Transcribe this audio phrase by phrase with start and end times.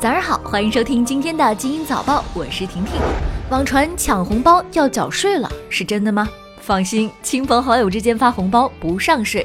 [0.00, 3.00] 早上好，欢迎收听今天的《精英早报》，我是婷婷。
[3.50, 6.28] 网传抢红包要缴税了，是真的吗？
[6.60, 9.44] 放心，亲朋好友之间发红包不上税。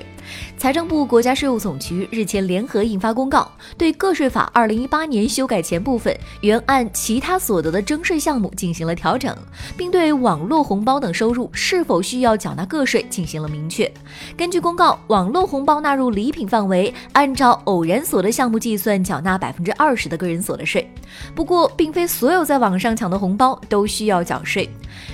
[0.57, 9.35] 财政部、国家税务总局日前联合印发公告，对个税法二零一八年修改前部分原按其他所得的征税项目进行了调整，
[9.77, 13.91] 并对网络红包等收入是否需要缴纳个税进行了明确。
[14.37, 20.89] 根据公告，网络红包纳入礼品范围，按照偶然所得项目计算缴纳百分之二十的个人所得税。
[21.35, 24.69] 不过，并非所有在网上抢的红包都需要缴税。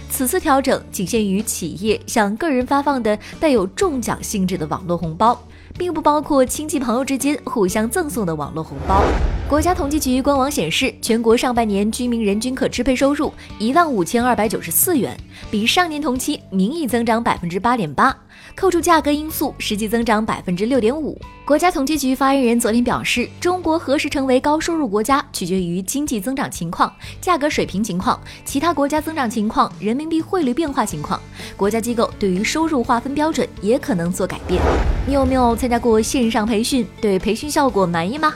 [0.09, 5.39] 此次调整仅限于企业向个人发放的带有中奖性质的网络红包，
[5.77, 9.01] 并不包括亲戚朋友之间互相赠送的网络红包。
[9.49, 15.17] 国家统计局官网显示，全国上半年居民人均可支配收入一万五千二百九十四元，
[15.49, 18.15] 比上年同期名义增长百分之八点八。
[18.55, 21.19] 扣除价格因素，实际增长百分之六点五。
[21.45, 31.19] 国家统计局发言人昨天表示，中国何时成为高收入国家，取决于经济增长情况、价格水平情况、其他国家增长情况、人民币汇率变化情况。
[31.57, 34.61] 国家机构对于收入划分标准也可能做改变。
[35.07, 36.85] 你有没有参加过线上培训？
[37.01, 38.31] 对培训效果满意吗？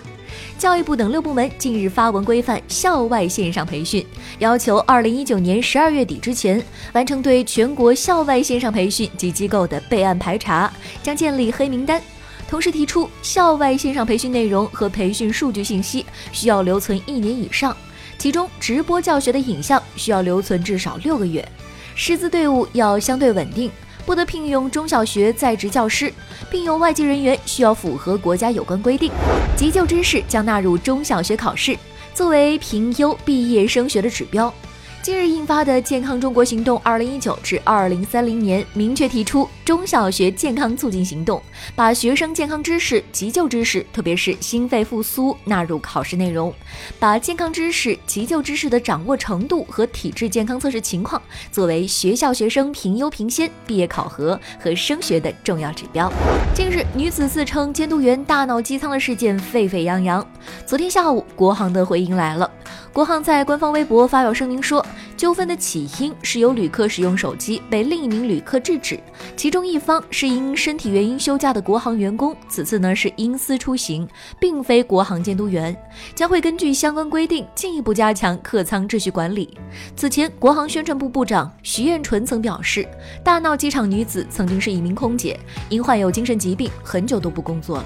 [0.63, 4.07] 教育部等六部门近日发文规范校外线上培训，
[4.39, 10.71] 要求二零一九年十二月底之前完成对全国校外线上培训及机构的备案排查，
[11.03, 12.01] 将建立黑名单。
[12.47, 17.75] 同时提出，校外线上培训内容和培训数据信息需要留存一年以上，
[18.17, 21.45] 其中直播教学的影像需要留存至少六个月，
[21.93, 23.69] 师资队伍要相对稳定。
[24.05, 26.13] 不得聘用中小学在职教师，
[26.51, 29.11] 聘用外籍人员需要符合国家有关规定。
[29.55, 31.77] 急救知识将纳入中小学考试，
[32.13, 34.53] 作为评优毕业升学的指标。
[35.03, 41.43] 近日印发的《健康中国行动（二零一九至二零三零年）》明确提出，中小学健康促进行动，
[41.75, 46.53] 把学生健康知识、急救知识，特别是心肺复苏纳入考试内容，
[46.99, 56.09] 把健康知识、急救知识的掌握程度和体质健康测试情况作为学校学生评优评先、毕业考核和升学的重要指标。
[56.55, 60.25] 近日，女子自称监督员大闹机舱的事件沸沸扬扬。
[60.65, 62.49] 昨天下午，国航的回应来了。
[62.93, 68.99] 国航在官方微博发表声明说，纠纷的起因是有旅客使用手机被另一名旅客制止，
[69.35, 74.07] 其中一方是因身体原因休假的国航员工，此次呢是因私出行，
[74.39, 75.75] 并非国航监督员，
[76.13, 79.57] 将会根据相关规定进一步加强客舱秩序管理。
[79.95, 82.87] 此前，国航宣传部部长徐彦纯曾表示，
[83.23, 85.39] 大闹机场女子曾经是一名空姐，
[85.69, 87.85] 因患有精神疾病，很久都不工作了。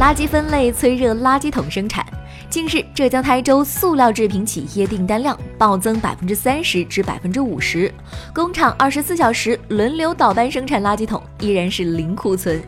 [0.00, 2.06] 垃圾分类催热垃圾桶生产。
[2.50, 7.92] 近日，浙江台州塑料制品企业订单量暴增百分之三十至百分之五十，
[8.32, 12.58] 工厂二十四小时轮流倒班生产垃圾桶，依然是零库存。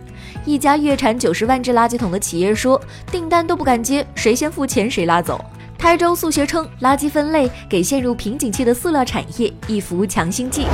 [0.44, 2.78] 一家月产九十万只垃圾桶的企业说，
[3.10, 5.42] 订单都不敢接，谁先付钱谁拉走。
[5.78, 10.66] 台州塑协称，垃圾分类给陷入瓶颈期的塑料产业一服强心剂。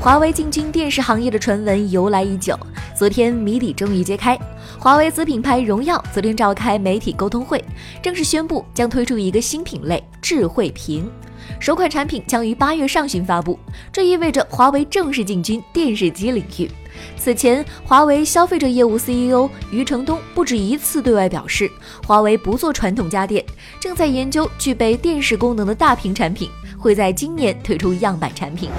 [0.00, 2.56] 华为进军电视行业的传闻由来已久，
[2.96, 4.38] 昨天谜底终于揭开。
[4.78, 7.62] 华为子品牌荣耀昨天召开媒体沟通会，
[8.00, 11.10] 正式宣布将推出一个新品类——智慧屏，
[11.58, 13.58] 首款产品将于八月上旬发布。
[13.92, 16.70] 这意味着华为正式进军电视机领域。
[17.16, 21.68] 此前，华为消费者业务 CEO 余承东不止一次对外表示，
[22.06, 23.44] 华为不做传统家电，
[23.80, 26.48] 正在研究具备电视功能的大屏产品。
[26.78, 28.70] 会在今年推出样板产品。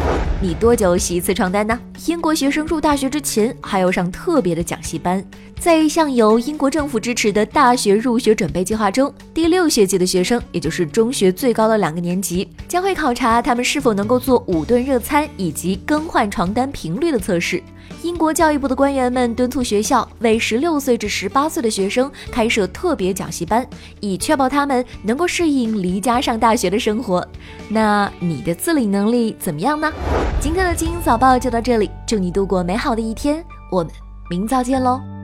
[0.41, 1.77] 你多久洗一次床单呢？
[2.05, 5.23] 英国学生入大学之前还要上特别的讲习班。
[5.59, 17.61] 在一项由英国政府支持的大学入学准备计划中，第六学期的学生，也就是中学最高的两个年级，将会考察他们是否能够做五顿热餐以及更换床单频率的测试。
[18.01, 23.67] 英国教育部的官员们敦促学校为十六岁至十八岁的学生开设特别讲习班，
[23.99, 27.27] 以确保他们能够适应离家上大学的生活。
[27.67, 29.91] 那你的自理能力怎么样呢？
[30.39, 33.91] 今天的精英早报就到这里，祝你度过美好的一天，我们
[34.29, 35.18] 明早见喽。